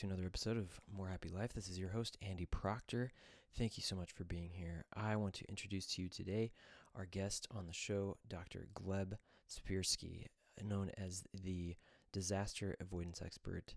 [0.00, 1.52] To another episode of More Happy Life.
[1.52, 3.12] This is your host, Andy Proctor.
[3.58, 4.86] Thank you so much for being here.
[4.94, 6.52] I want to introduce to you today
[6.94, 8.68] our guest on the show, Dr.
[8.74, 10.24] Gleb Tsipursky,
[10.64, 11.76] known as the
[12.12, 13.74] disaster avoidance expert.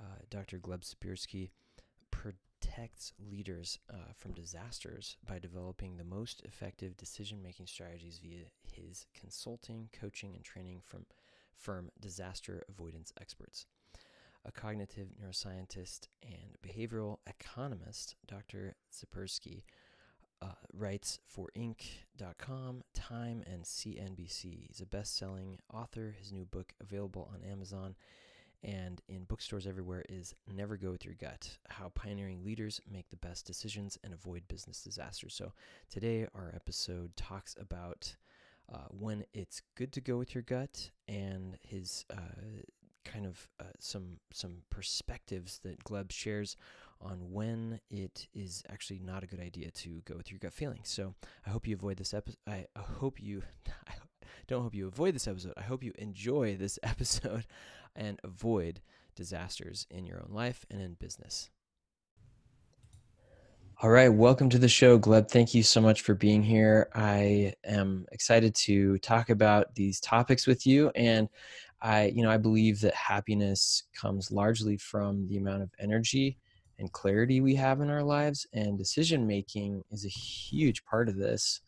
[0.00, 0.58] Uh, Dr.
[0.58, 1.50] Gleb Tsipursky
[2.10, 9.04] protects leaders uh, from disasters by developing the most effective decision making strategies via his
[9.12, 11.04] consulting, coaching, and training from
[11.54, 13.66] firm Disaster Avoidance Experts
[14.46, 18.76] a cognitive neuroscientist and behavioral economist, Dr.
[18.92, 19.64] Tsipursky,
[20.42, 24.66] uh, writes for Inc.com, Time, and CNBC.
[24.68, 26.14] He's a best selling author.
[26.18, 27.96] His new book, available on Amazon
[28.62, 33.16] and in bookstores everywhere, is Never Go With Your Gut How Pioneering Leaders Make the
[33.16, 35.34] Best Decisions and Avoid Business Disasters.
[35.34, 35.52] So,
[35.90, 38.16] today our episode talks about
[38.72, 42.62] uh, when it's good to go with your gut and his uh,
[43.12, 46.56] kind of uh, some some perspectives that Gleb shares
[47.00, 50.80] on when it is actually not a good idea to go with your gut feeling.
[50.82, 51.14] So
[51.46, 52.38] I hope you avoid this episode.
[52.46, 53.42] I, hope you
[53.88, 53.92] I
[54.46, 55.52] don't hope you avoid this episode.
[55.56, 57.46] I hope you enjoy this episode
[57.94, 58.80] and avoid
[59.14, 61.50] disasters in your own life and in business.
[63.82, 65.30] All right, welcome to the show, Gleb.
[65.30, 66.88] Thank you so much for being here.
[66.94, 71.28] I am excited to talk about these topics with you and
[71.82, 76.38] I, you know, I believe that happiness comes largely from the amount of energy
[76.78, 81.16] and clarity we have in our lives, and decision making is a huge part of
[81.16, 81.60] this.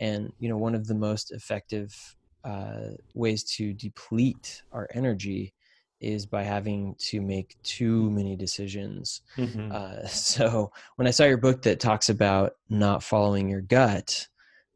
[0.00, 5.54] And you know, one of the most effective uh, ways to deplete our energy
[6.00, 9.22] is by having to make too many decisions.
[9.36, 9.72] Mm-hmm.
[9.72, 14.28] Uh, so when I saw your book that talks about not following your gut,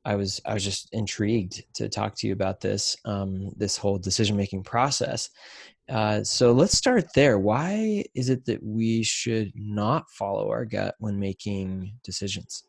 [0.04, 3.98] I was I was just intrigued to talk to you about this um, this whole
[3.98, 5.31] decision making process.
[5.88, 7.38] Uh, so let's start there.
[7.38, 12.64] Why is it that we should not follow our gut when making decisions?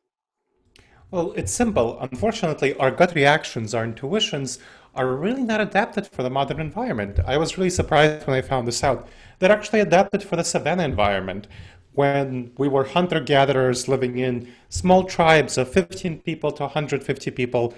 [1.11, 1.99] Well, it's simple.
[1.99, 4.59] Unfortunately, our gut reactions, our intuitions,
[4.93, 7.19] are really not adapted for the modern environment.
[7.25, 9.07] I was really surprised when I found this out.
[9.39, 11.47] They're actually adapted for the savannah environment,
[11.99, 17.73] when we were hunter gatherers living in small tribes of 15 people to 150 people.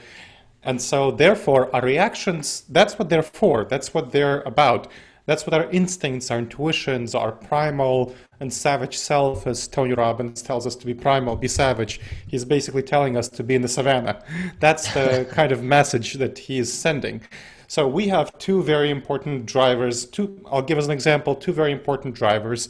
[0.61, 4.87] And so, therefore, our reactions that's what they're for, that's what they're about.
[5.25, 10.67] That's what our instincts, our intuitions, our primal and savage self, as Tony Robbins tells
[10.67, 11.99] us to be primal, be savage.
[12.27, 14.23] He's basically telling us to be in the savannah.
[14.59, 17.21] That's the kind of message that he is sending.
[17.67, 20.05] So we have two very important drivers.
[20.05, 21.33] Two, I'll give us an example.
[21.33, 22.69] Two very important drivers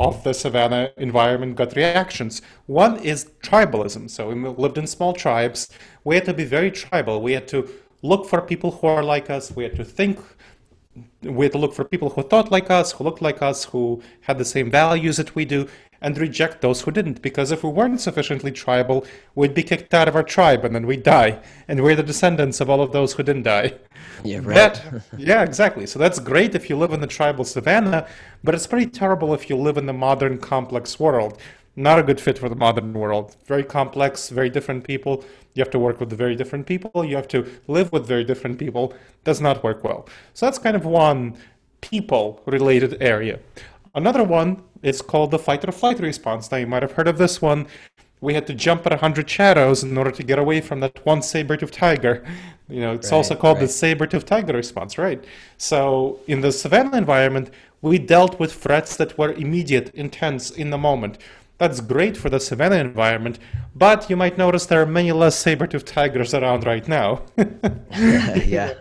[0.00, 2.40] of the savannah environment gut reactions.
[2.66, 4.08] One is tribalism.
[4.10, 5.68] So we lived in small tribes.
[6.04, 7.20] We had to be very tribal.
[7.20, 7.68] We had to
[8.02, 9.54] look for people who are like us.
[9.54, 10.18] We had to think.
[11.22, 14.02] We had to look for people who thought like us, who looked like us, who
[14.22, 15.68] had the same values that we do
[16.02, 17.22] and reject those who didn't.
[17.22, 20.86] Because if we weren't sufficiently tribal, we'd be kicked out of our tribe and then
[20.86, 21.40] we'd die.
[21.68, 23.74] And we're the descendants of all of those who didn't die.
[24.24, 24.54] Yeah, right.
[24.54, 25.86] That, yeah, exactly.
[25.86, 28.06] So that's great if you live in the tribal savannah,
[28.42, 31.40] but it's pretty terrible if you live in the modern complex world.
[31.76, 33.36] Not a good fit for the modern world.
[33.46, 35.24] Very complex, very different people.
[35.54, 37.04] You have to work with very different people.
[37.04, 38.92] You have to live with very different people.
[39.24, 40.08] Does not work well.
[40.34, 41.36] So that's kind of one
[41.80, 43.38] people related area.
[43.94, 46.50] Another one is called the fight or flight response.
[46.50, 47.66] Now, you might have heard of this one.
[48.20, 51.22] We had to jump at 100 shadows in order to get away from that one
[51.22, 52.24] saber-toothed tiger.
[52.68, 53.62] You know, it's right, also called right.
[53.62, 55.24] the saber-toothed tiger response, right?
[55.56, 57.50] So, in the savannah environment,
[57.82, 61.18] we dealt with threats that were immediate, intense, in the moment.
[61.58, 63.38] That's great for the savannah environment,
[63.74, 67.22] but you might notice there are many less saber-toothed tigers around right now.
[67.36, 68.72] yeah.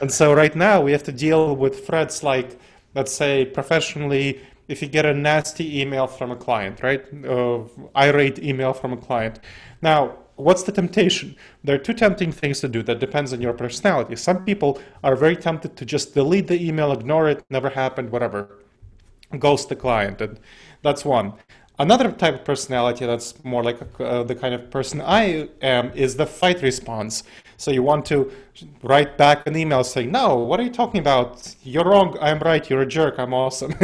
[0.00, 2.58] And so right now we have to deal with threats like
[2.94, 7.04] let's say professionally if you get a nasty email from a client right?
[7.24, 7.64] Uh,
[7.96, 9.40] irate email from a client.
[9.82, 11.36] Now what's the temptation?
[11.62, 14.16] There are two tempting things to do that depends on your personality.
[14.16, 18.60] Some people are very tempted to just delete the email ignore it never happened whatever.
[19.38, 20.40] Ghost the client and
[20.82, 21.34] that's one
[21.78, 26.16] Another type of personality that's more like uh, the kind of person I am is
[26.16, 27.24] the fight response.
[27.56, 28.30] So you want to
[28.82, 31.56] write back an email saying, No, what are you talking about?
[31.64, 32.16] You're wrong.
[32.20, 32.68] I'm right.
[32.70, 33.18] You're a jerk.
[33.18, 33.74] I'm awesome.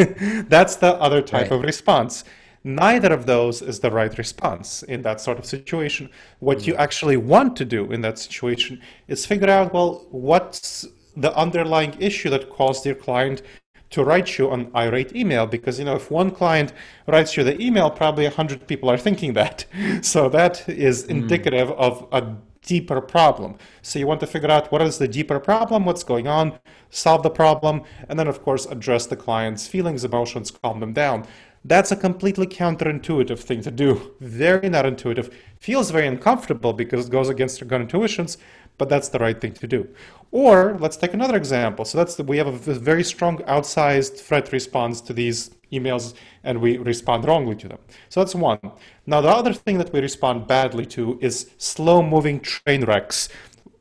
[0.48, 1.52] that's the other type right.
[1.52, 2.24] of response.
[2.62, 6.10] Neither of those is the right response in that sort of situation.
[6.38, 6.70] What mm-hmm.
[6.70, 10.86] you actually want to do in that situation is figure out, well, what's
[11.16, 13.42] the underlying issue that caused your client
[13.90, 16.72] to write you an irate email because you know if one client
[17.06, 19.66] writes you the email probably 100 people are thinking that
[20.02, 21.10] so that is hmm.
[21.10, 21.76] indicative mm.
[21.76, 25.84] of a deeper problem so you want to figure out what is the deeper problem
[25.84, 26.58] what's going on
[26.90, 31.26] solve the problem and then of course address the client's feelings emotions calm them down
[31.64, 37.12] that's a completely counterintuitive thing to do very not intuitive feels very uncomfortable because it
[37.12, 38.38] goes against your gut intuitions
[38.78, 39.88] but that's the right thing to do
[40.32, 41.84] or let's take another example.
[41.84, 46.14] So that's the, we have a very strong outsized threat response to these emails
[46.44, 47.78] and we respond wrongly to them.
[48.08, 48.60] So that's one.
[49.06, 53.28] Now the other thing that we respond badly to is slow moving train wrecks,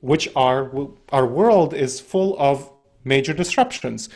[0.01, 0.71] which are
[1.11, 2.71] our world is full of
[3.03, 4.09] major disruptions.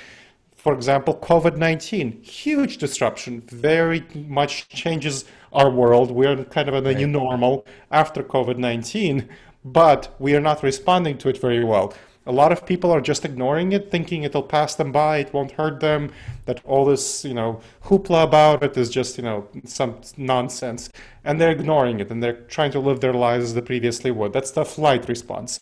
[0.56, 6.10] For example, COVID-19, huge disruption, very much changes our world.
[6.10, 9.28] We're kind of in a new normal after COVID-19,
[9.66, 11.94] but we are not responding to it very well.
[12.26, 15.52] A lot of people are just ignoring it, thinking it'll pass them by, it won't
[15.52, 16.10] hurt them,
[16.46, 20.90] that all this, you know, hoopla about it is just, you know, some nonsense.
[21.26, 24.32] And they're ignoring it and they're trying to live their lives as they previously would.
[24.32, 25.60] That's the flight response.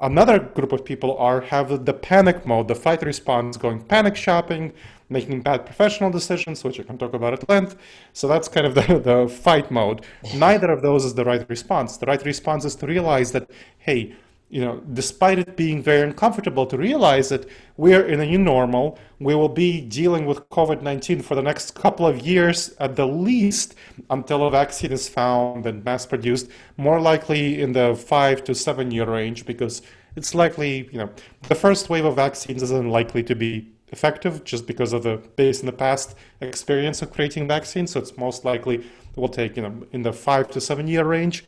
[0.00, 4.72] Another group of people are have the panic mode, the fight response, going panic shopping,
[5.08, 7.76] making bad professional decisions, which I can talk about at length.
[8.12, 10.04] So that's kind of the, the fight mode.
[10.34, 11.96] Neither of those is the right response.
[11.96, 14.14] The right response is to realize that, hey,
[14.50, 17.46] you know, despite it being very uncomfortable to realize that
[17.76, 21.74] we're in a new normal, we will be dealing with COVID 19 for the next
[21.74, 23.74] couple of years at the least
[24.08, 28.90] until a vaccine is found and mass produced, more likely in the five to seven
[28.90, 29.82] year range, because
[30.16, 31.10] it's likely, you know,
[31.48, 35.60] the first wave of vaccines isn't likely to be effective just because of the base
[35.60, 37.92] in the past experience of creating vaccines.
[37.92, 38.84] So it's most likely
[39.16, 41.44] will take, you know, in the five to seven year range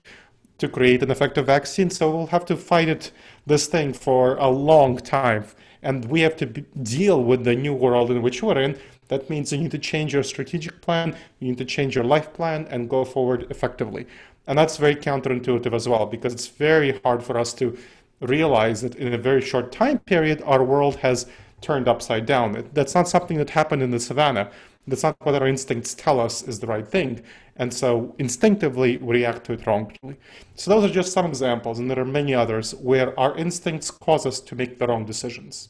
[0.59, 1.91] to create an effective vaccine.
[1.91, 3.13] So we'll have to fight it,
[3.47, 5.45] this thing for a long time.
[5.83, 8.79] And we have to be, deal with the new world in which we're in.
[9.09, 12.33] That means you need to change your strategic plan, you need to change your life
[12.33, 14.07] plan and go forward effectively.
[14.47, 17.77] And that's very counterintuitive as well, because it's very hard for us to
[18.21, 21.27] realize that in a very short time period, our world has
[21.61, 22.69] turned upside down.
[22.73, 24.51] That's not something that happened in the savannah.
[24.87, 27.23] That's not what our instincts tell us is the right thing.
[27.57, 30.17] And so instinctively we react to it wrongly.
[30.55, 34.25] So those are just some examples, and there are many others where our instincts cause
[34.27, 35.69] us to make the wrong decisions.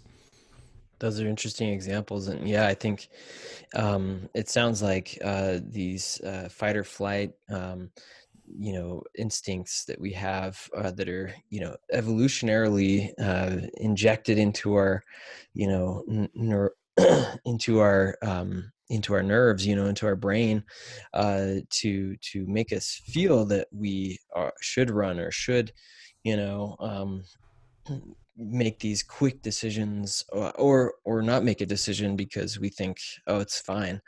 [1.01, 2.29] Those are interesting examples.
[2.29, 3.09] And yeah, I think
[3.75, 7.33] um, it sounds like uh, these uh, fight or flight.
[7.49, 7.91] Um,
[8.59, 14.75] you know instincts that we have uh, that are you know evolutionarily uh, injected into
[14.75, 15.05] our
[15.55, 16.69] you know n-
[17.45, 20.63] into our um, into our nerves you know into our brain
[21.15, 25.73] uh, to to make us feel that we are, should run or should
[26.25, 27.25] you know um,
[28.41, 32.99] make these quick decisions or, uh, or, or not make a decision because we think
[33.27, 34.01] oh it's fine.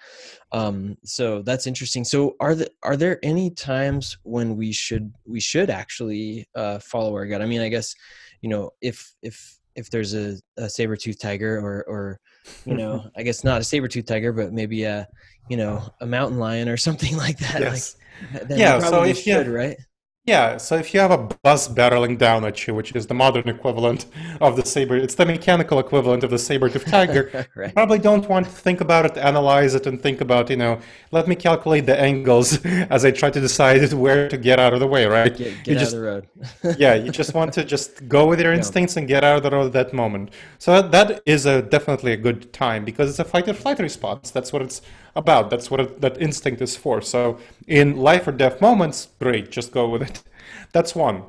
[0.53, 2.05] Um, so that's interesting.
[2.05, 7.13] So are the, are there any times when we should we should actually uh, follow
[7.15, 7.43] our gut?
[7.43, 7.95] I mean i guess
[8.41, 12.21] you know if if if there's a, a saber tooth tiger or or
[12.65, 15.09] you know i guess not a saber tooth tiger but maybe a
[15.49, 17.97] you know a mountain lion or something like that yes.
[18.35, 19.77] like yeah so if should, you right
[20.25, 23.49] yeah, so if you have a bus barreling down at you, which is the modern
[23.49, 24.07] equivalent
[24.41, 27.49] of the saber, it's the mechanical equivalent of the saber-tooth tiger.
[27.57, 27.69] right.
[27.69, 30.79] You probably don't want to think about it, analyze it, and think about, you know,
[31.11, 34.79] let me calculate the angles as I try to decide where to get out of
[34.79, 35.37] the way, right?
[35.37, 36.79] Get, get out just, of the road.
[36.79, 39.51] yeah, you just want to just go with your instincts and get out of the
[39.51, 40.31] road at that moment.
[40.59, 43.81] So that, that is a definitely a good time because it's a fight or flight
[43.81, 44.31] response.
[44.31, 44.83] That's what it's
[45.15, 45.51] about.
[45.51, 47.01] That's what it, that instinct is for.
[47.01, 50.23] So in life or death moments, great, just go with it.
[50.73, 51.25] That's one.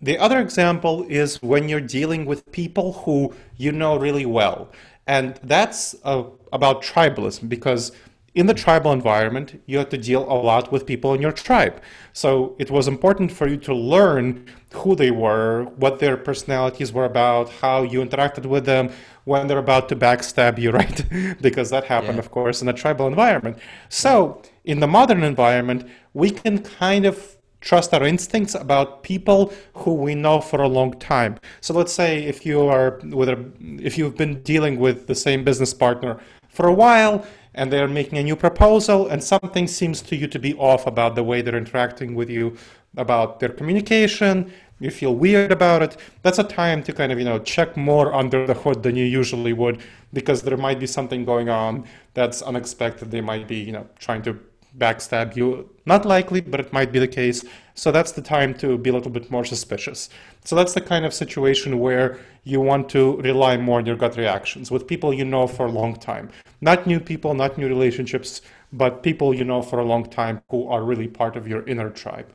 [0.00, 4.72] The other example is when you're dealing with people who you know really well.
[5.06, 7.92] And that's uh, about tribalism because
[8.34, 11.82] in the tribal environment, you have to deal a lot with people in your tribe.
[12.14, 17.04] So it was important for you to learn who they were, what their personalities were
[17.04, 18.90] about, how you interacted with them
[19.24, 21.04] when they're about to backstab you, right?
[21.40, 22.20] because that happened, yeah.
[22.20, 23.58] of course, in a tribal environment.
[23.88, 29.94] So in the modern environment, we can kind of trust our instincts about people who
[29.94, 31.38] we know for a long time.
[31.60, 35.44] So let's say if you are with a, if you've been dealing with the same
[35.44, 37.24] business partner for a while,
[37.54, 41.14] and they're making a new proposal and something seems to you to be off about
[41.14, 42.56] the way they're interacting with you
[42.96, 44.50] about their communication
[44.82, 48.12] you feel weird about it that's a time to kind of you know check more
[48.12, 49.80] under the hood than you usually would
[50.12, 51.84] because there might be something going on
[52.14, 54.38] that's unexpected they might be you know trying to
[54.78, 55.68] backstab you.
[55.86, 57.44] Not likely, but it might be the case.
[57.74, 60.08] So that's the time to be a little bit more suspicious.
[60.44, 64.16] So that's the kind of situation where you want to rely more on your gut
[64.16, 66.30] reactions with people you know for a long time.
[66.60, 70.68] Not new people, not new relationships, but people you know for a long time who
[70.68, 72.32] are really part of your inner tribe.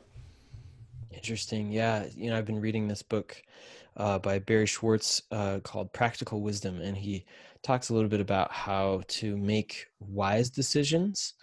[1.18, 1.72] Interesting.
[1.72, 2.06] Yeah.
[2.14, 3.42] You know, I've been reading this book
[3.96, 7.24] uh, by Barry Schwartz uh, called Practical Wisdom, and he
[7.64, 11.34] talks a little bit about how to make wise decisions.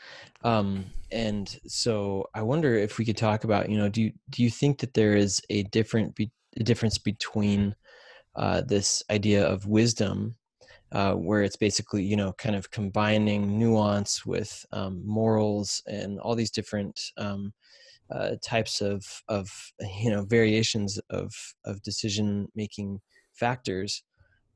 [0.46, 4.44] Um, and so I wonder if we could talk about, you know, do you, do
[4.44, 7.75] you think that there is a different be, a difference between
[8.38, 10.36] uh, this idea of wisdom,
[10.94, 16.34] uh, where it's basically, you know, kind of combining nuance with um, morals and all
[16.34, 17.51] these different um,
[18.12, 19.50] uh, types of of
[20.00, 21.33] you know variations of
[21.65, 23.01] of decision making
[23.33, 24.03] factors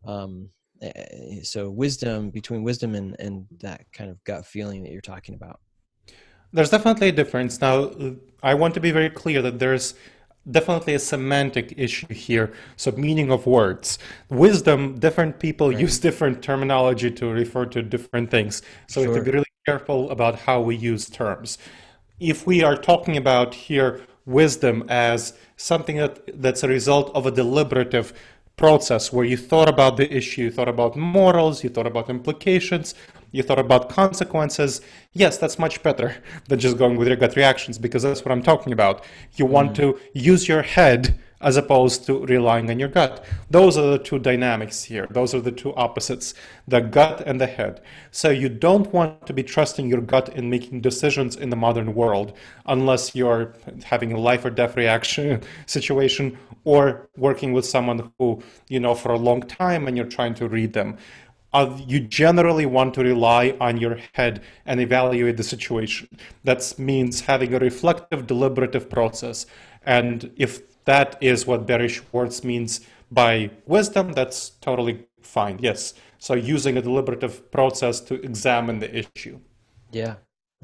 [0.06, 0.50] um,
[0.82, 5.36] Eh, so wisdom between wisdom and and that kind of gut feeling that you're talking
[5.36, 5.60] about.
[6.54, 7.62] There's definitely a difference.
[7.62, 7.92] Now
[8.42, 9.96] i want to be very clear that there's
[10.50, 14.00] definitely a semantic issue here so meaning of words.
[14.30, 15.80] Wisdom different people right.
[15.80, 18.62] use different terminology to refer to different things.
[18.88, 19.10] So sure.
[19.10, 21.58] we have to be really careful about how we use terms
[22.20, 27.32] if we are talking about here wisdom as something that, that's a result of a
[27.32, 28.14] deliberative
[28.56, 32.94] process where you thought about the issue, you thought about morals, you thought about implications,
[33.32, 34.82] you thought about consequences.
[35.14, 36.16] Yes, that's much better
[36.48, 39.06] than just going with your gut reactions because that's what I'm talking about.
[39.36, 39.50] You mm.
[39.50, 43.26] want to use your head as opposed to relying on your gut.
[43.50, 45.08] Those are the two dynamics here.
[45.10, 46.34] Those are the two opposites,
[46.68, 47.82] the gut and the head.
[48.12, 51.94] So you don't want to be trusting your gut in making decisions in the modern
[51.94, 52.34] world
[52.66, 53.54] unless you're
[53.84, 59.12] having a life or death reaction situation or working with someone who you know for
[59.12, 60.98] a long time and you're trying to read them.
[61.52, 66.08] Uh, you generally want to rely on your head and evaluate the situation.
[66.44, 69.48] That means having a reflective, deliberative process.
[69.84, 72.82] And if that is what Barry Schwartz means
[73.12, 74.14] by wisdom.
[74.14, 75.60] That's totally fine.
[75.62, 75.94] Yes.
[76.18, 79.40] So using a deliberative process to examine the issue.
[79.92, 80.16] Yeah.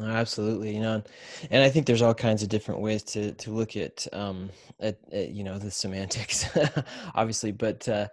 [0.02, 0.74] absolutely.
[0.76, 1.04] You know,
[1.52, 4.98] and I think there's all kinds of different ways to to look at um at,
[5.12, 6.46] at you know the semantics,
[7.16, 7.88] obviously, but.
[7.88, 8.08] uh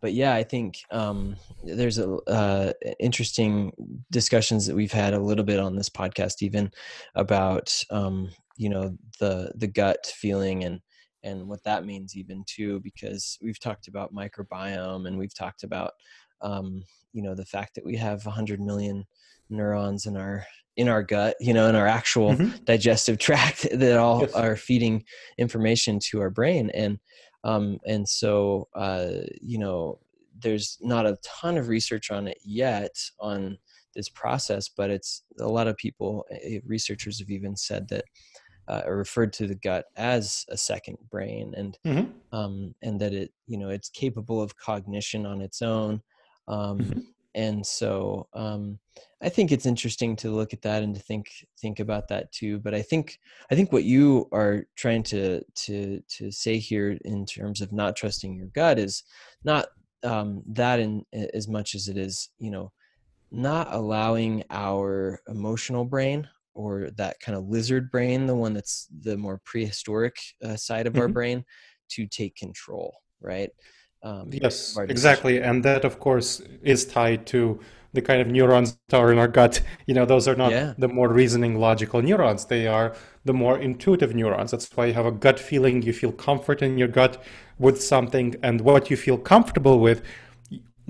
[0.00, 3.72] but yeah, I think um, there's a uh, interesting
[4.10, 6.70] discussions that we've had a little bit on this podcast, even
[7.14, 10.80] about um, you know the the gut feeling and
[11.24, 15.92] and what that means even too because we've talked about microbiome and we've talked about
[16.42, 19.04] um, you know the fact that we have 100 million
[19.50, 20.44] neurons in our
[20.76, 22.56] in our gut you know in our actual mm-hmm.
[22.64, 24.32] digestive tract that all yes.
[24.34, 25.02] are feeding
[25.38, 26.98] information to our brain and
[27.44, 29.98] um, and so uh, you know
[30.40, 33.56] there's not a ton of research on it yet on
[33.94, 38.04] this process but it's a lot of people eh, researchers have even said that
[38.68, 42.36] uh, referred to the gut as a second brain and mm-hmm.
[42.36, 46.00] um, and that it you know it's capable of cognition on its own
[46.48, 47.00] um, mm-hmm.
[47.34, 48.78] and so um,
[49.22, 51.26] I think it's interesting to look at that and to think
[51.60, 53.18] think about that too but I think
[53.50, 57.96] I think what you are trying to to to say here in terms of not
[57.96, 59.04] trusting your gut is
[59.44, 59.66] not
[60.04, 62.72] um, that in as much as it is you know
[63.30, 69.16] not allowing our emotional brain or that kind of lizard brain, the one that's the
[69.16, 71.02] more prehistoric uh, side of mm-hmm.
[71.02, 71.44] our brain,
[71.90, 73.50] to take control, right?
[74.02, 75.40] Um, yes, exactly.
[75.40, 77.58] And that, of course, is tied to
[77.94, 79.62] the kind of neurons that are in our gut.
[79.86, 80.74] You know, those are not yeah.
[80.76, 82.44] the more reasoning, logical neurons.
[82.44, 82.94] They are
[83.24, 84.50] the more intuitive neurons.
[84.50, 85.82] That's why you have a gut feeling.
[85.82, 87.22] You feel comfort in your gut
[87.58, 90.02] with something, and what you feel comfortable with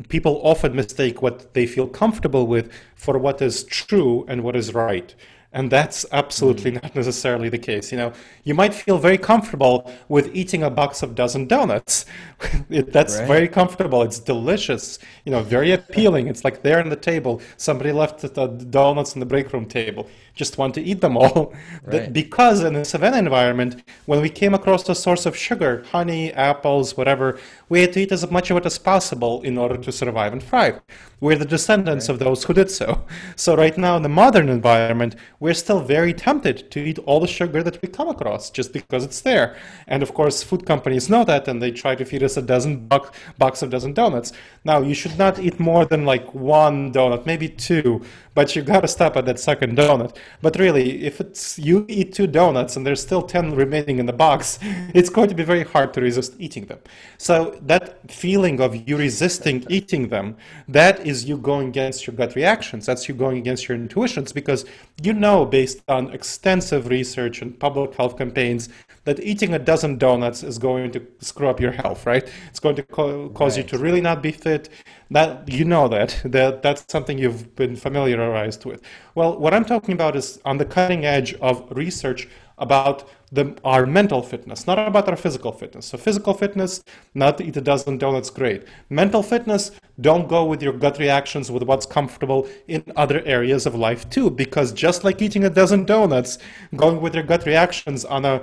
[0.09, 4.75] people often mistake what they feel comfortable with for what is true and what is
[4.75, 5.15] right
[5.55, 6.83] and that's absolutely mm.
[6.83, 11.03] not necessarily the case you know you might feel very comfortable with eating a box
[11.03, 12.05] of dozen donuts
[12.69, 13.29] it, that's right.
[13.29, 17.93] very comfortable it's delicious you know very appealing it's like there on the table somebody
[17.93, 22.13] left the donuts on the break room table just want to eat them all right.
[22.13, 26.97] because in the savannah environment when we came across a source of sugar honey apples
[26.97, 30.33] whatever We had to eat as much of it as possible in order to survive
[30.33, 30.81] and thrive.
[31.21, 32.13] We're the descendants right.
[32.15, 33.05] of those who did so.
[33.37, 37.27] So right now in the modern environment, we're still very tempted to eat all the
[37.27, 39.55] sugar that we come across just because it's there.
[39.87, 42.87] And of course, food companies know that and they try to feed us a dozen
[42.87, 44.33] box, box of dozen donuts.
[44.65, 48.01] Now, you should not eat more than like one donut, maybe two,
[48.35, 50.17] but you gotta stop at that second donut.
[50.41, 54.15] But really, if it's you eat two donuts and there's still 10 remaining in the
[54.15, 54.59] box,
[54.95, 56.79] it's going to be very hard to resist eating them.
[57.19, 62.35] So that feeling of you resisting eating them, that is you going against your gut
[62.35, 62.87] reactions.
[62.87, 64.65] That's you going against your intuitions because
[65.03, 68.69] you know based on extensive research and public health campaigns
[69.05, 72.27] that eating a dozen donuts is going to screw up your health, right?
[72.49, 73.65] It's going to co- cause right.
[73.65, 74.69] you to really not be fit.
[75.11, 78.83] That you know that that that's something you've been familiarized with.
[79.15, 83.85] Well, what I'm talking about is on the cutting edge of research about the, our
[83.85, 85.87] mental fitness, not about our physical fitness.
[85.87, 86.83] So physical fitness,
[87.15, 88.65] not eat a dozen donuts, great.
[88.91, 93.75] Mental fitness, don't go with your gut reactions with what's comfortable in other areas of
[93.75, 96.39] life too, because just like eating a dozen donuts,
[96.77, 98.43] going with your gut reactions on a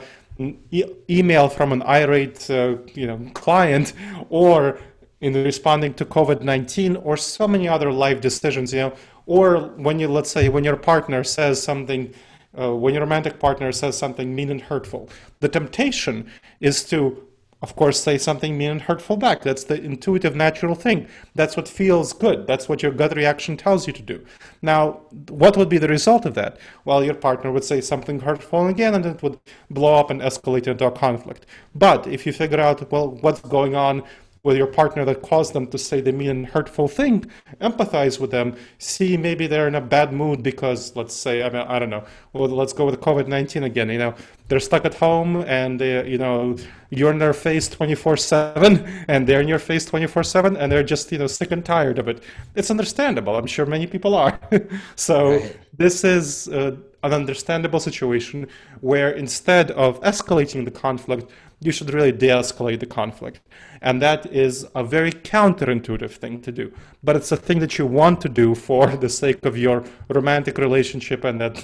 [0.71, 3.93] e- email from an irate uh, you know client
[4.29, 4.79] or
[5.21, 8.93] in responding to COVID-19 or so many other life decisions, you know,
[9.27, 12.11] or when you, let's say, when your partner says something,
[12.59, 16.29] uh, when your romantic partner says something mean and hurtful, the temptation
[16.59, 17.27] is to
[17.61, 19.43] of course, say something mean and hurtful back.
[19.43, 21.07] That's the intuitive, natural thing.
[21.35, 22.47] That's what feels good.
[22.47, 24.25] That's what your gut reaction tells you to do.
[24.63, 26.57] Now, what would be the result of that?
[26.85, 29.39] Well, your partner would say something hurtful again, and it would
[29.69, 31.45] blow up and escalate into a conflict.
[31.75, 34.03] But if you figure out, well, what's going on
[34.43, 37.25] with your partner that caused them to say the mean and hurtful thing,
[37.61, 41.61] empathize with them, see maybe they're in a bad mood because, let's say, I mean,
[41.67, 44.15] I don't know, well, let's go with COVID 19 again, you know,
[44.47, 46.57] they're stuck at home and, they, you know,
[46.89, 50.83] you're in their face 24 7 and they're in your face 24 7 and they're
[50.83, 52.23] just, you know, sick and tired of it.
[52.55, 53.35] It's understandable.
[53.35, 54.39] I'm sure many people are.
[54.95, 55.57] so right.
[55.77, 58.47] this is uh, an understandable situation
[58.81, 61.29] where instead of escalating the conflict,
[61.59, 63.39] you should really de escalate the conflict.
[63.81, 66.73] And that is a very counterintuitive thing to do.
[67.03, 70.57] But it's a thing that you want to do for the sake of your romantic
[70.57, 71.55] relationship, and that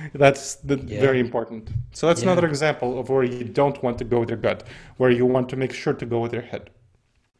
[0.14, 1.00] that's the, yeah.
[1.00, 1.70] very important.
[1.92, 2.32] So that's yeah.
[2.32, 4.64] another example of where you don't want to go with your gut,
[4.98, 6.70] where you want to make sure to go with your head.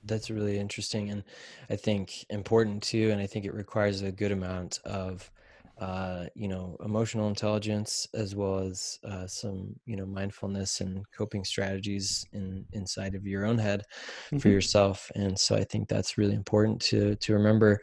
[0.04, 1.24] That's really interesting and
[1.68, 3.10] I think important too.
[3.10, 5.30] And I think it requires a good amount of
[5.78, 11.44] uh, you know emotional intelligence as well as uh, some you know mindfulness and coping
[11.44, 13.82] strategies in inside of your own head
[14.26, 14.38] mm-hmm.
[14.38, 17.78] for yourself and so i think that's really important to to remember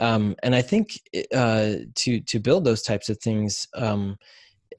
[0.00, 0.98] um, and i think
[1.34, 4.16] uh, to to build those types of things um,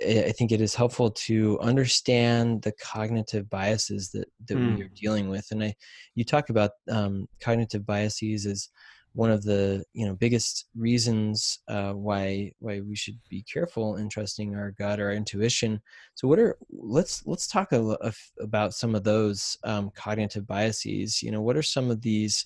[0.01, 4.77] I think it is helpful to understand the cognitive biases that, that mm.
[4.77, 5.47] we are dealing with.
[5.49, 5.75] And I,
[6.13, 8.69] you talk about um, cognitive biases as
[9.17, 14.07] one of the you know biggest reasons uh, why why we should be careful in
[14.09, 15.81] trusting our gut or our intuition.
[16.13, 21.23] So what are let's let's talk a, a, about some of those um, cognitive biases.
[21.23, 22.45] You know what are some of these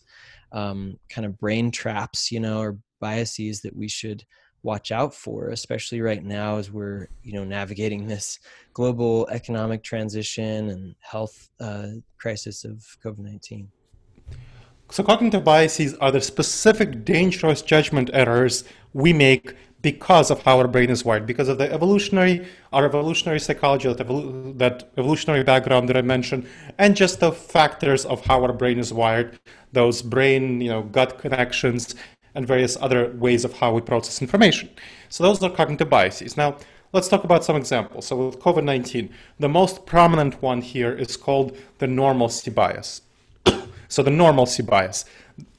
[0.53, 4.23] um, kind of brain traps you know or biases that we should
[4.63, 8.39] watch out for especially right now as we're you know navigating this
[8.73, 13.67] global economic transition and health uh, crisis of covid-19
[14.91, 20.67] so cognitive biases are the specific dangerous judgment errors we make because of how our
[20.67, 25.89] brain is wired, because of the evolutionary, our evolutionary psychology, that, evol- that evolutionary background
[25.89, 26.45] that I mentioned,
[26.77, 29.39] and just the factors of how our brain is wired,
[29.71, 31.95] those brain, you know, gut connections,
[32.35, 34.69] and various other ways of how we process information.
[35.09, 36.37] So those are cognitive biases.
[36.37, 36.57] Now,
[36.93, 38.05] let's talk about some examples.
[38.07, 43.01] So with COVID-19, the most prominent one here is called the normalcy bias.
[43.91, 45.03] So the normalcy bias.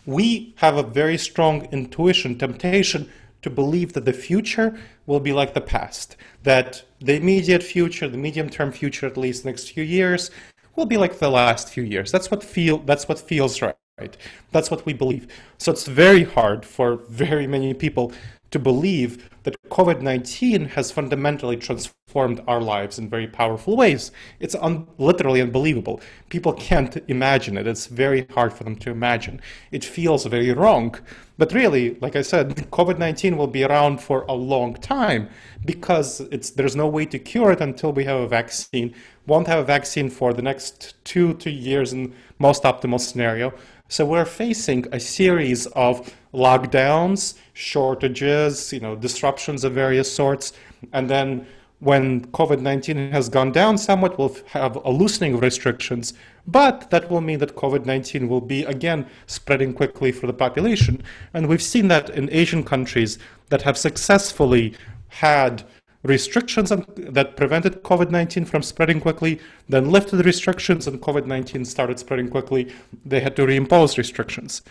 [0.07, 3.11] We have a very strong intuition, temptation
[3.43, 8.17] to believe that the future will be like the past, that the immediate future, the
[8.17, 10.31] medium term future, at least next few years,
[10.77, 12.11] will be like the last few years.
[12.11, 13.77] That's what feel that's what feels right.
[14.01, 14.17] Right?
[14.51, 15.29] That's what we believe.
[15.59, 18.13] So it's very hard for very many people
[18.53, 24.13] to believe that COVID 19 has fundamentally transformed our lives in very powerful ways.
[24.39, 26.01] It's un- literally unbelievable.
[26.29, 27.67] People can't imagine it.
[27.67, 29.41] It's very hard for them to imagine.
[29.73, 30.95] It feels very wrong.
[31.39, 35.29] But really, like I said, COVID 19 will be around for a long time
[35.65, 36.19] because
[36.55, 38.95] there's no way to cure it until we have a vaccine.
[39.27, 43.55] Won't have a vaccine for the next two, two years in most optimal scenario.
[43.89, 50.53] So we're facing a series of lockdowns, shortages, you know, disruptions of various sorts,
[50.93, 51.47] and then
[51.83, 56.15] when COVID-19 has gone down somewhat, we'll have a loosening of restrictions,
[56.47, 61.03] But that will mean that COVID 19 will be again spreading quickly for the population.
[61.35, 63.19] And we've seen that in Asian countries
[63.49, 64.75] that have successfully
[65.09, 65.65] had
[66.03, 71.65] restrictions that prevented COVID 19 from spreading quickly, then lifted the restrictions, and COVID 19
[71.65, 72.73] started spreading quickly.
[73.05, 74.63] They had to reimpose restrictions.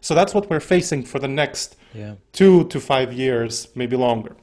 [0.00, 2.14] So that's what we're facing for the next yeah.
[2.32, 4.36] two to five years, maybe longer.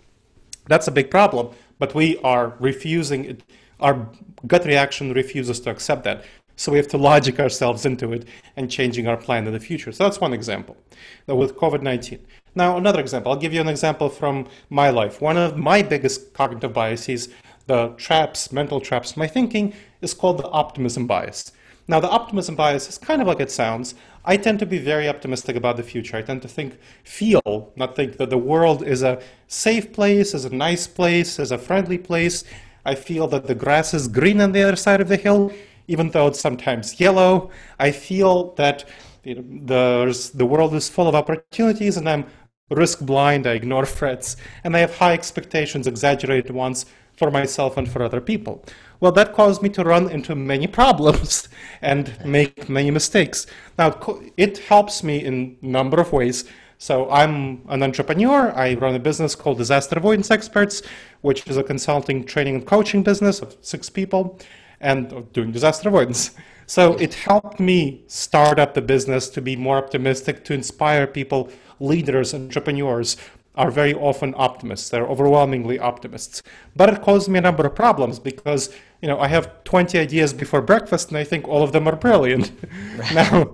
[0.67, 3.43] That's a big problem, but we are refusing it.
[3.79, 4.09] Our
[4.47, 6.23] gut reaction refuses to accept that.
[6.55, 9.91] So we have to logic ourselves into it and changing our plan in the future.
[9.91, 10.77] So that's one example
[11.27, 12.25] with COVID 19.
[12.55, 13.31] Now, another example.
[13.33, 15.21] I'll give you an example from my life.
[15.21, 17.27] One of my biggest cognitive biases,
[17.67, 21.51] the traps, mental traps, my thinking, is called the optimism bias.
[21.87, 23.93] Now, the optimism bias is kind of like it sounds.
[24.23, 26.17] I tend to be very optimistic about the future.
[26.17, 30.45] I tend to think, feel, not think that the world is a safe place, is
[30.45, 32.43] a nice place, is a friendly place.
[32.85, 35.51] I feel that the grass is green on the other side of the hill,
[35.87, 37.51] even though it's sometimes yellow.
[37.79, 38.85] I feel that
[39.23, 42.25] you know, the world is full of opportunities, and I'm
[42.71, 43.45] risk blind.
[43.45, 46.85] I ignore threats, and I have high expectations, exaggerated ones
[47.17, 48.63] for myself and for other people.
[48.99, 51.49] Well, that caused me to run into many problems
[51.81, 53.47] and make many mistakes.
[53.77, 53.99] Now,
[54.37, 56.45] it helps me in a number of ways.
[56.77, 58.51] So I'm an entrepreneur.
[58.55, 60.81] I run a business called Disaster Avoidance Experts,
[61.21, 64.39] which is a consulting, training, and coaching business of six people
[64.81, 66.31] and doing disaster avoidance.
[66.67, 71.49] So it helped me start up the business to be more optimistic, to inspire people,
[71.79, 73.17] leaders, entrepreneurs
[73.57, 74.89] are very often optimists.
[74.89, 76.43] They're overwhelmingly optimists.
[76.75, 80.33] But it caused me a number of problems because, you know, I have 20 ideas
[80.33, 82.51] before breakfast and I think all of them are brilliant.
[83.13, 83.51] now,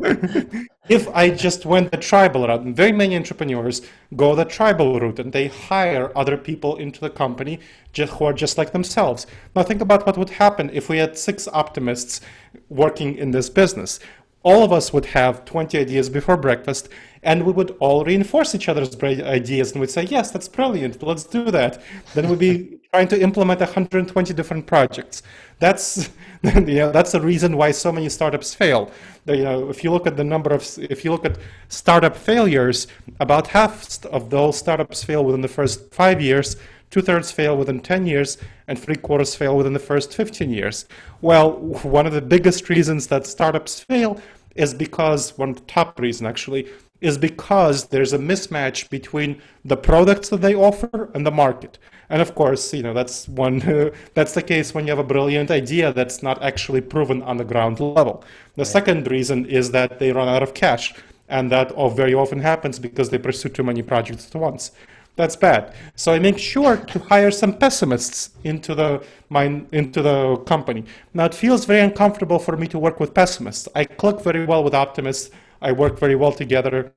[0.89, 3.81] if I just went the tribal route, and very many entrepreneurs
[4.15, 7.59] go the tribal route and they hire other people into the company
[7.93, 9.27] just, who are just like themselves.
[9.55, 12.21] Now, think about what would happen if we had six optimists
[12.69, 13.99] working in this business
[14.43, 16.89] all of us would have 20 ideas before breakfast
[17.23, 21.23] and we would all reinforce each other's ideas and we'd say yes that's brilliant let's
[21.23, 21.81] do that.
[22.13, 25.23] Then we'd be trying to implement 120 different projects.
[25.59, 26.09] That's
[26.43, 28.91] you know that's the reason why so many startups fail.
[29.25, 31.37] You know if you look at the number of if you look at
[31.69, 32.87] startup failures
[33.19, 36.55] about half of those startups fail within the first five years
[36.91, 40.85] two thirds fail within 10 years, and three quarters fail within the first 15 years.
[41.21, 44.21] Well, one of the biggest reasons that startups fail
[44.55, 46.67] is because, one of the top reasons actually,
[47.01, 51.77] is because there's a mismatch between the products that they offer and the market.
[52.09, 53.59] And of course, you know, that's one
[54.13, 57.45] that's the case when you have a brilliant idea that's not actually proven on the
[57.45, 58.23] ground level.
[58.55, 58.67] The right.
[58.67, 60.93] second reason is that they run out of cash.
[61.29, 64.71] And that very often happens because they pursue too many projects at once.
[65.15, 65.73] That's bad.
[65.95, 70.83] So I make sure to hire some pessimists into the my, into the company.
[71.13, 73.67] Now it feels very uncomfortable for me to work with pessimists.
[73.75, 75.31] I click very well with optimists.
[75.61, 76.93] I work very well together.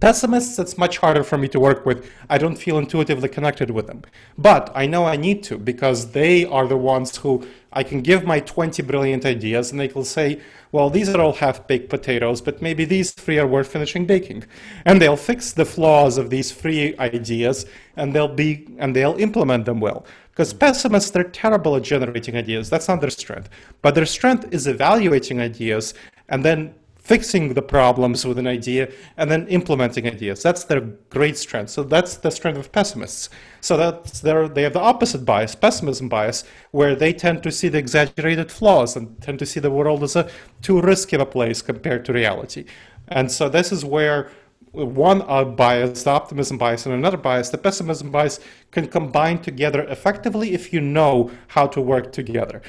[0.00, 2.10] Pessimists, it's much harder for me to work with.
[2.28, 4.02] I don't feel intuitively connected with them.
[4.36, 8.24] But I know I need to because they are the ones who I can give
[8.24, 10.40] my 20 brilliant ideas and they will say,
[10.72, 14.44] well, these are all half baked potatoes, but maybe these three are worth finishing baking.
[14.84, 17.66] And they'll fix the flaws of these three ideas
[17.96, 20.06] and they'll be and they'll implement them well.
[20.30, 22.68] Because pessimists, they're terrible at generating ideas.
[22.68, 23.48] That's not their strength.
[23.82, 25.94] But their strength is evaluating ideas
[26.28, 30.42] and then fixing the problems with an idea and then implementing ideas.
[30.42, 31.68] That's their great strength.
[31.68, 33.28] So that's the strength of pessimists.
[33.60, 37.68] So that's their, they have the opposite bias, pessimism bias, where they tend to see
[37.68, 40.30] the exaggerated flaws and tend to see the world as a
[40.62, 42.64] too risky of a place compared to reality.
[43.08, 44.30] And so this is where
[44.72, 45.20] one
[45.56, 48.40] bias, the optimism bias, and another bias, the pessimism bias,
[48.70, 52.62] can combine together effectively if you know how to work together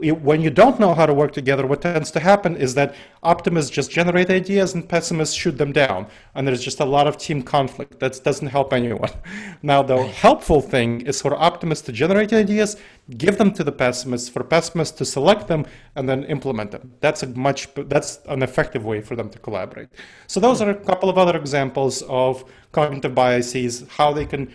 [0.00, 3.70] when you don't know how to work together, what tends to happen is that optimists
[3.70, 6.06] just generate ideas and pessimists shoot them down.
[6.34, 8.00] And there's just a lot of team conflict.
[8.00, 9.10] That doesn't help anyone.
[9.62, 12.78] Now, the helpful thing is for optimists to generate ideas,
[13.18, 16.94] give them to the pessimists, for pessimists to select them, and then implement them.
[17.00, 19.88] That's a much that's an effective way for them to collaborate.
[20.28, 24.50] So those are a couple of other examples of cognitive biases, how they can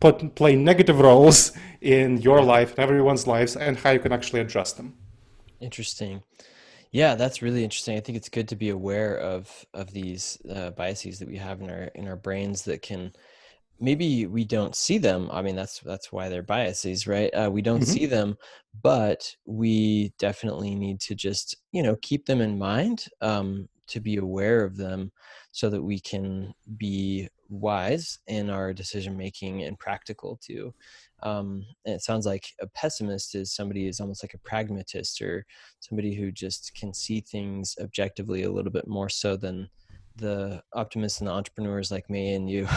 [0.00, 4.40] put play negative roles in your life and everyone's lives and how you can actually
[4.40, 4.94] address them.
[5.60, 6.22] Interesting.
[6.92, 7.96] Yeah that's really interesting.
[7.96, 11.60] I think it's good to be aware of of these uh, biases that we have
[11.60, 13.12] in our in our brains that can
[13.78, 15.28] maybe we don't see them.
[15.32, 17.30] I mean that's that's why they're biases right?
[17.30, 17.90] Uh, we don't mm-hmm.
[17.90, 18.36] see them
[18.82, 24.16] but we definitely need to just you know keep them in mind um, to be
[24.16, 25.12] aware of them
[25.52, 30.74] so that we can be wise in our decision making and practical too.
[31.22, 35.46] Um, and it sounds like a pessimist is somebody who's almost like a pragmatist or
[35.80, 39.68] somebody who just can see things objectively a little bit more so than
[40.16, 42.66] the optimists and the entrepreneurs like me and you.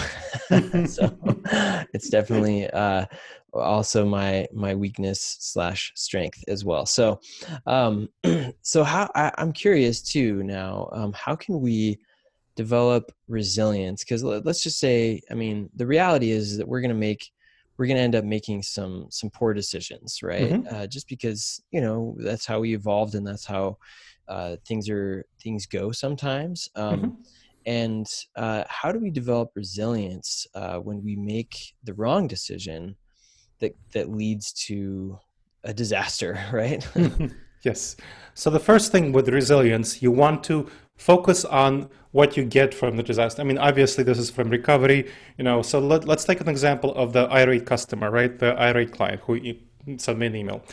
[0.88, 1.16] So
[1.94, 3.06] it's definitely uh,
[3.54, 6.88] also my my weakness slash strength as well.
[6.88, 7.20] So
[7.68, 8.10] um
[8.64, 12.00] so how I, am curious too now um how can we
[12.60, 16.90] develop resilience because let, us just say i mean the reality is that we're going
[16.90, 17.32] to make
[17.78, 20.76] we're going to end up making some some poor decisions right mm-hmm.
[20.76, 23.78] uh, just because you know that's how we evolved and that's how
[24.28, 27.10] uh, things are things go sometimes um, mm-hmm.
[27.66, 32.94] and uh, how do we develop resilience uh, when we make the wrong decision
[33.60, 35.18] that that leads to
[35.64, 36.86] a disaster right
[37.62, 37.96] yes
[38.34, 40.70] so the first thing with resilience you want to
[41.00, 43.42] focus on what you get from the disaster.
[43.42, 45.62] I mean, obviously, this is from recovery, you know.
[45.62, 48.38] So let, us take an example of the irate customer, right?
[48.38, 49.40] The irate client who
[49.98, 50.64] sent me an email.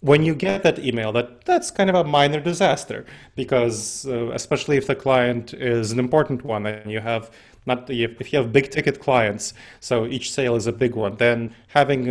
[0.00, 3.06] When you get that email, that that's kind of a minor disaster
[3.36, 7.30] because, uh, especially if the client is an important one and you have
[7.66, 11.16] not if if you have big ticket clients, so each sale is a big one,
[11.16, 12.08] then having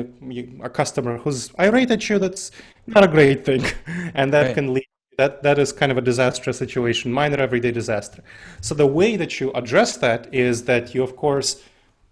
[0.61, 2.51] a, a customer who's irate at you, that's
[2.87, 3.63] not a great thing,
[4.13, 4.55] and that right.
[4.55, 4.87] can lead
[5.17, 8.23] that, that is kind of a disastrous situation, minor everyday disaster.
[8.61, 11.61] So the way that you address that is that you, of course,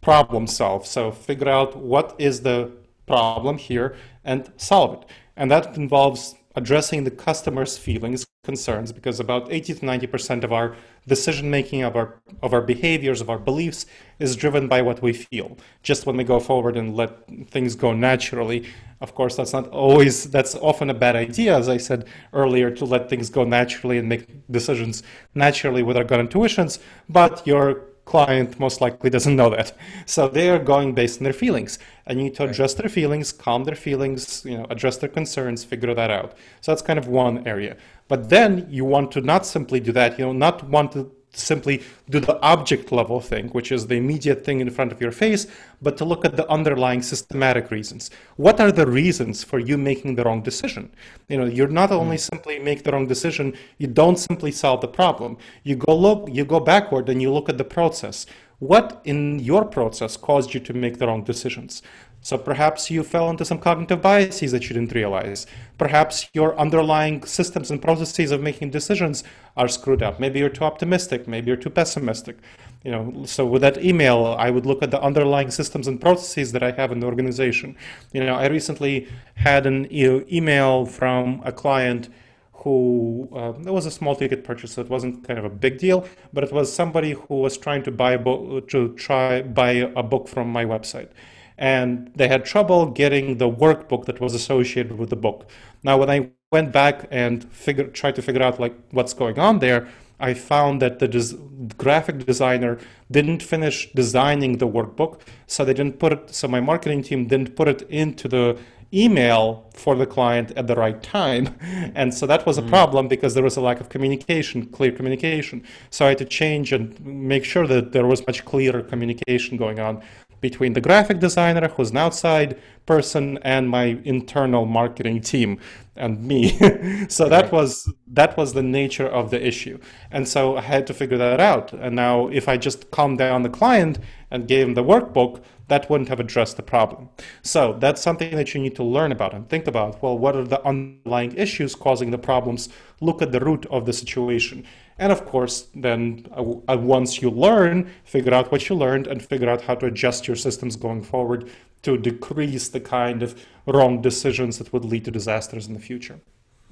[0.01, 0.85] problem solve.
[0.85, 2.71] So figure out what is the
[3.07, 5.09] problem here and solve it.
[5.35, 10.75] And that involves addressing the customer's feelings, concerns, because about 80 to 90% of our
[11.07, 13.85] decision making, of our, of our behaviors, of our beliefs
[14.19, 15.57] is driven by what we feel.
[15.83, 17.11] Just when we go forward and let
[17.49, 18.65] things go naturally,
[19.01, 22.85] of course, that's not always, that's often a bad idea, as I said earlier, to
[22.85, 28.59] let things go naturally and make decisions naturally with our gut intuitions, but your client
[28.59, 29.71] most likely doesn't know that.
[30.05, 31.77] So they are going based on their feelings.
[32.05, 35.63] And you need to address their feelings, calm their feelings, you know, address their concerns,
[35.63, 36.35] figure that out.
[36.61, 37.77] So that's kind of one area.
[38.07, 41.83] But then you want to not simply do that, you know, not want to simply
[42.09, 45.47] do the object level thing, which is the immediate thing in front of your face,
[45.81, 48.09] but to look at the underlying systematic reasons.
[48.35, 50.91] What are the reasons for you making the wrong decision?
[51.27, 52.21] You know, you're not only hmm.
[52.33, 55.37] simply make the wrong decision, you don't simply solve the problem.
[55.63, 58.25] You go look, you go backward and you look at the process.
[58.59, 61.81] What in your process caused you to make the wrong decisions?
[62.21, 65.47] So perhaps you fell into some cognitive biases that you didn't realize.
[65.77, 69.23] Perhaps your underlying systems and processes of making decisions
[69.55, 70.19] are screwed up.
[70.19, 71.27] Maybe you're too optimistic.
[71.27, 72.37] Maybe you're too pessimistic.
[72.83, 76.51] You know, so with that email, I would look at the underlying systems and processes
[76.51, 77.75] that I have in the organization.
[78.13, 82.09] You know, I recently had an email from a client
[82.53, 85.77] who uh, it was a small ticket purchase, so it wasn't kind of a big
[85.77, 89.71] deal, but it was somebody who was trying to buy a book to try buy
[89.71, 91.09] a book from my website
[91.59, 95.47] and they had trouble getting the workbook that was associated with the book.
[95.83, 99.59] Now, when I went back and figured, tried to figure out like what's going on
[99.59, 99.89] there,
[100.21, 101.35] I found that the des-
[101.77, 102.79] graphic designer
[103.11, 106.33] didn't finish designing the workbook, so they didn't put it.
[106.33, 108.57] So my marketing team didn't put it into the
[108.93, 111.55] email for the client at the right time.
[111.93, 112.69] And so that was a mm.
[112.69, 115.63] problem because there was a lack of communication, clear communication.
[115.89, 119.79] So I had to change and make sure that there was much clearer communication going
[119.79, 120.01] on
[120.41, 125.59] between the graphic designer, who's an outside person, and my internal marketing team
[125.95, 126.57] and me.
[127.09, 129.79] so that was that was the nature of the issue,
[130.11, 131.73] and so I had to figure that out.
[131.73, 133.99] And now, if I just calmed down the client
[134.31, 137.09] and gave him the workbook, that wouldn't have addressed the problem.
[137.41, 140.01] So that's something that you need to learn about and think about.
[140.01, 142.69] Well, what are the underlying issues causing the problems?
[142.99, 144.65] Look at the root of the situation.
[144.99, 149.23] And of course, then uh, uh, once you learn, figure out what you learned and
[149.23, 151.49] figure out how to adjust your systems going forward
[151.83, 156.19] to decrease the kind of wrong decisions that would lead to disasters in the future.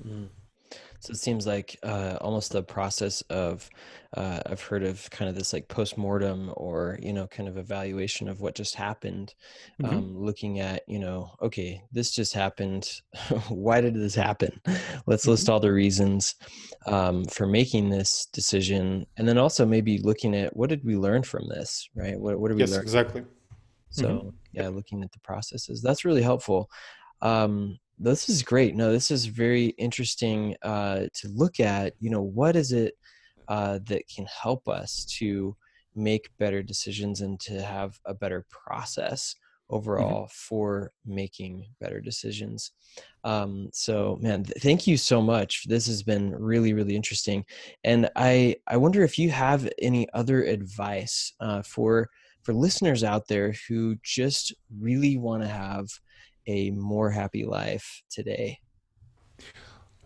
[0.05, 0.27] Mm.
[1.07, 3.69] So it seems like uh, almost the process of
[4.17, 8.27] uh, I've heard of kind of this like post-mortem or you know kind of evaluation
[8.27, 9.33] of what just happened,
[9.81, 9.95] mm-hmm.
[9.95, 12.91] um, looking at you know okay this just happened,
[13.47, 14.59] why did this happen?
[15.05, 15.31] Let's mm-hmm.
[15.31, 16.35] list all the reasons
[16.87, 21.23] um, for making this decision, and then also maybe looking at what did we learn
[21.23, 22.19] from this, right?
[22.19, 22.81] What what did we yes, learn?
[22.81, 23.23] exactly.
[23.91, 24.29] So mm-hmm.
[24.51, 26.69] yeah, looking at the processes that's really helpful.
[27.21, 28.75] Um, this is great.
[28.75, 31.93] No, this is very interesting uh, to look at.
[31.99, 32.93] You know, what is it
[33.47, 35.55] uh, that can help us to
[35.95, 39.35] make better decisions and to have a better process
[39.69, 40.47] overall mm-hmm.
[40.47, 42.71] for making better decisions.
[43.23, 45.65] Um, so, man, th- thank you so much.
[45.67, 47.43] This has been really, really interesting,
[47.83, 52.09] and I I wonder if you have any other advice uh, for
[52.43, 55.87] for listeners out there who just really want to have
[56.47, 58.59] a more happy life today.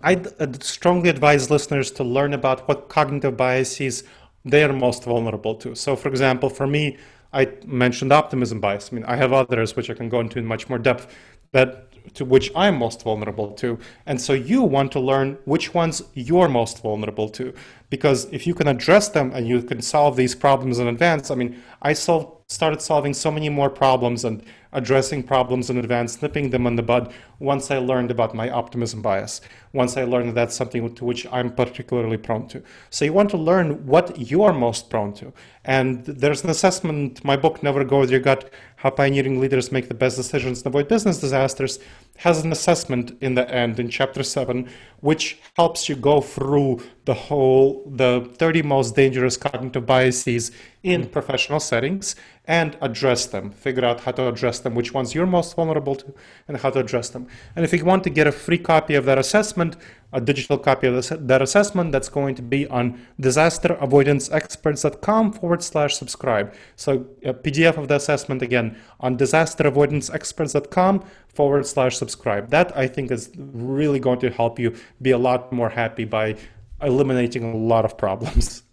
[0.02, 4.04] I'd uh, strongly advise listeners to learn about what cognitive biases
[4.44, 5.76] they are most vulnerable to.
[5.76, 6.98] So, for example, for me,
[7.34, 8.90] I mentioned optimism bias.
[8.92, 11.16] I mean, I have others which I can go into in much more depth
[11.52, 13.78] that to which I'm most vulnerable to.
[14.06, 17.54] And so you want to learn which ones you're most vulnerable to.
[17.92, 21.36] Because if you can address them and you can solve these problems in advance, I
[21.36, 26.50] mean, I solved started solving so many more problems and addressing problems in advance, nipping
[26.50, 29.42] them in the bud once I learned about my optimism bias,
[29.74, 32.62] once I learned that that's something to which I'm particularly prone to.
[32.90, 35.34] So you want to learn what you are most prone to.
[35.64, 39.88] And there's an assessment, my book, Never Go With Your Gut, How Pioneering Leaders Make
[39.88, 41.80] the Best Decisions and Avoid Business Disasters,
[42.18, 47.14] has an assessment in the end in chapter 7, which helps you go through the
[47.14, 50.52] whole, the 30 most dangerous cognitive biases
[50.84, 51.12] in mm.
[51.12, 52.15] professional settings
[52.46, 53.52] and address them.
[53.52, 56.12] Figure out how to address them, which ones you're most vulnerable to,
[56.48, 57.28] and how to address them.
[57.56, 59.78] And if you want to get a free copy of that assessment,
[60.12, 66.54] a digital copy of that assessment, that's going to be on disasteravoidanceexperts.com forward slash subscribe.
[66.76, 72.50] So a PDF of the assessment again on disasteravoidanceexperts.com forward slash subscribe.
[72.50, 76.36] That I think is really going to help you be a lot more happy by
[76.82, 78.63] eliminating a lot of problems.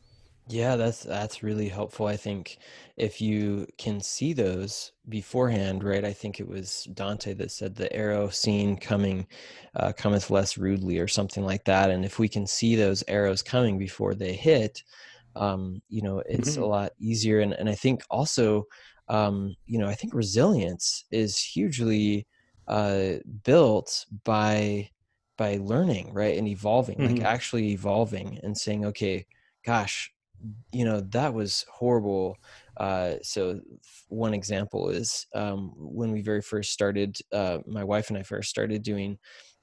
[0.50, 2.06] Yeah, that's that's really helpful.
[2.06, 2.56] I think
[2.96, 6.04] if you can see those beforehand, right?
[6.04, 9.26] I think it was Dante that said the arrow seen coming
[9.76, 11.90] uh, cometh less rudely, or something like that.
[11.90, 14.82] And if we can see those arrows coming before they hit,
[15.36, 16.62] um, you know, it's mm-hmm.
[16.62, 17.40] a lot easier.
[17.40, 18.64] And and I think also,
[19.08, 22.26] um, you know, I think resilience is hugely
[22.68, 24.88] uh, built by
[25.38, 27.14] by learning, right, and evolving, mm-hmm.
[27.16, 29.26] like actually evolving and saying, okay,
[29.64, 30.12] gosh
[30.72, 32.36] you know that was horrible
[32.76, 33.60] uh, so
[34.08, 38.48] one example is um, when we very first started uh, my wife and i first
[38.48, 39.18] started doing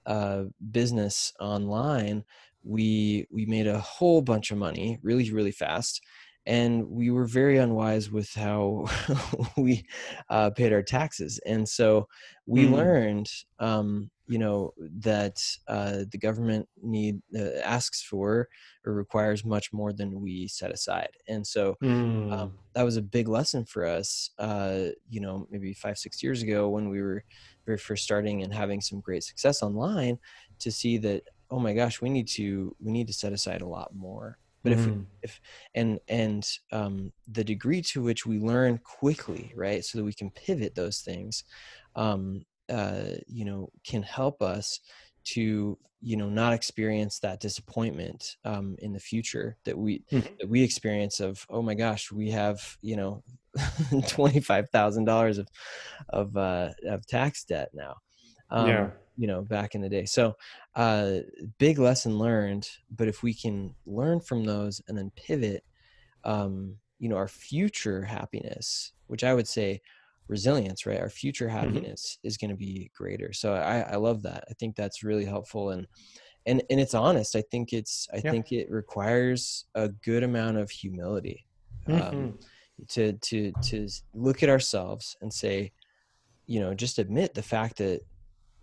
[0.05, 2.23] uh, business online
[2.63, 6.01] we we made a whole bunch of money really really fast
[6.45, 8.85] and we were very unwise with how
[9.57, 9.85] we
[10.29, 12.07] uh, paid our taxes and so
[12.45, 12.73] we mm.
[12.73, 13.29] learned
[13.59, 18.47] um, you know that uh, the government need uh, asks for
[18.85, 22.31] or requires much more than we set aside and so mm.
[22.31, 26.41] um, that was a big lesson for us uh, you know maybe five six years
[26.41, 27.23] ago when we were
[27.65, 30.17] very first starting and having some great success online
[30.59, 33.67] to see that oh my gosh we need to we need to set aside a
[33.67, 35.05] lot more but mm.
[35.21, 35.41] if if
[35.75, 40.31] and and um, the degree to which we learn quickly right so that we can
[40.31, 41.43] pivot those things
[41.95, 44.81] um, uh, you know can help us
[45.23, 50.27] to you know not experience that disappointment um, in the future that we mm-hmm.
[50.39, 53.23] that we experience of oh my gosh we have you know
[54.07, 55.47] twenty five thousand dollars of
[56.09, 57.95] of uh, of tax debt now
[58.49, 60.35] um, yeah you know back in the day so
[60.75, 61.19] uh
[61.57, 65.63] big lesson learned but if we can learn from those and then pivot
[66.23, 69.81] um you know our future happiness which i would say
[70.27, 71.57] resilience right our future mm-hmm.
[71.57, 72.27] happiness mm-hmm.
[72.27, 75.69] is going to be greater so i i love that i think that's really helpful
[75.69, 75.87] and
[76.45, 78.31] and and it's honest i think it's i yeah.
[78.31, 81.45] think it requires a good amount of humility
[81.87, 82.17] um, mm-hmm.
[82.17, 82.39] um,
[82.89, 85.71] to to to look at ourselves and say
[86.47, 88.01] you know just admit the fact that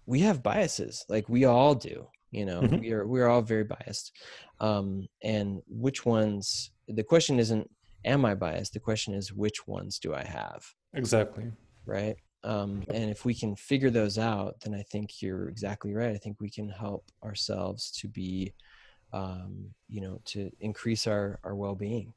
[0.06, 2.78] we have biases like we all do you know mm-hmm.
[2.78, 4.12] we are we're all very biased
[4.60, 7.68] um and which ones the question isn't
[8.04, 11.44] am i biased the question is which ones do i have Exactly.
[11.86, 12.16] Right.
[12.44, 16.14] Um, and if we can figure those out, then I think you're exactly right.
[16.14, 18.52] I think we can help ourselves to be,
[19.12, 22.12] um, you know, to increase our our well being.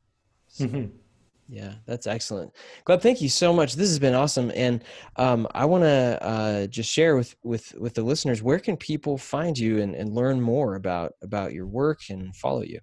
[0.47, 0.97] So, mm-hmm.
[1.47, 2.53] Yeah, that's excellent.
[2.87, 3.75] Gleb, thank you so much.
[3.75, 4.83] This has been awesome, and
[5.17, 9.17] um, I want to uh, just share with with with the listeners where can people
[9.17, 12.79] find you and, and learn more about about your work and follow you.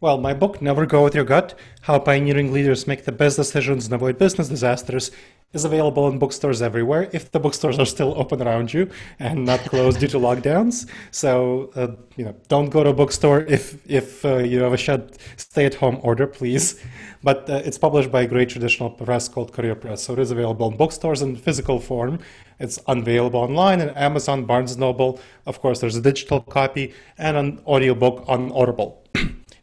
[0.00, 3.86] Well, my book, Never Go With Your Gut How Pioneering Leaders Make the Best Decisions
[3.86, 5.10] and Avoid Business Disasters,
[5.52, 9.58] is available in bookstores everywhere if the bookstores are still open around you and not
[9.60, 10.88] closed due to lockdowns.
[11.10, 14.76] So, uh, you know, don't go to a bookstore if, if uh, you have a
[14.76, 16.80] shut stay at home order, please.
[17.24, 20.02] But uh, it's published by a great traditional press called Career Press.
[20.02, 22.20] So it is available in bookstores in physical form.
[22.60, 25.18] It's available online on Amazon, Barnes Noble.
[25.46, 29.02] Of course, there's a digital copy and an audiobook on Audible.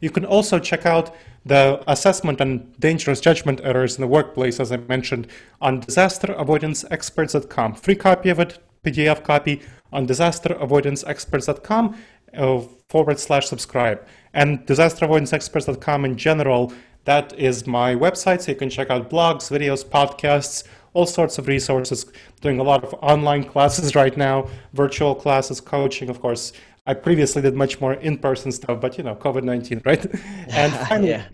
[0.00, 4.72] You can also check out the assessment and dangerous judgment errors in the workplace, as
[4.72, 5.28] I mentioned,
[5.60, 7.74] on disasteravoidanceexperts.com.
[7.74, 11.96] Free copy of it, PDF copy on disasteravoidanceexperts.com
[12.36, 14.04] uh, forward slash subscribe.
[14.34, 16.72] And disasteravoidanceexperts.com in general,
[17.04, 21.46] that is my website, so you can check out blogs, videos, podcasts, all sorts of
[21.46, 22.06] resources,
[22.40, 26.52] doing a lot of online classes right now, virtual classes, coaching, of course.
[26.86, 30.06] I previously did much more in-person stuff, but you know, COVID-19, right?
[30.48, 31.28] And finally, yeah.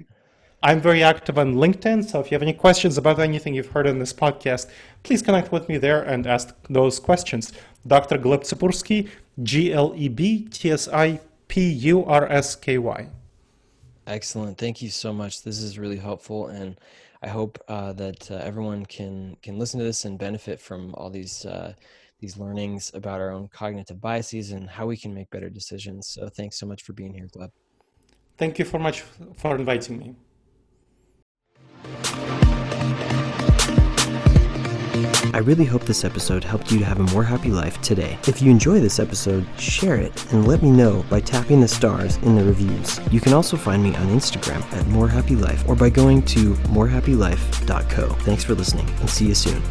[0.63, 3.87] I'm very active on LinkedIn, so if you have any questions about anything you've heard
[3.87, 4.71] in this podcast,
[5.03, 7.53] please connect with me there and ask those questions.
[7.87, 8.17] Dr.
[8.17, 9.09] Gleb Tsipursky,
[9.43, 13.09] G L E B T S I P U R S K Y.
[14.07, 14.57] Excellent.
[14.57, 15.43] Thank you so much.
[15.43, 16.79] This is really helpful, and
[17.23, 21.11] I hope uh, that uh, everyone can can listen to this and benefit from all
[21.11, 21.75] these uh,
[22.23, 26.07] these learnings about our own cognitive biases and how we can make better decisions.
[26.07, 27.51] So, thanks so much for being here, Gleb.
[28.39, 29.03] Thank you so much
[29.37, 30.15] for inviting me.
[35.35, 38.19] I really hope this episode helped you to have a more happy life today.
[38.29, 42.17] If you enjoy this episode, share it and let me know by tapping the stars
[42.19, 43.01] in the reviews.
[43.11, 46.55] You can also find me on Instagram at More Happy Life or by going to
[46.69, 48.09] morehappylife.co.
[48.09, 49.63] Thanks for listening and see you soon.